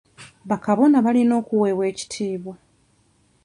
Ba 0.49 0.57
kabona 0.65 0.97
balina 1.05 1.33
okuweebwa 1.41 1.85
ekitiibwa. 1.91 2.55